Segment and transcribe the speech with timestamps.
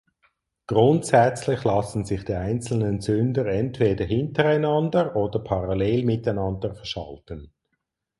[0.65, 7.53] Grundsätzlich lassen sich die einzelnen Zünder entweder hintereinander oder parallel miteinander verschalten.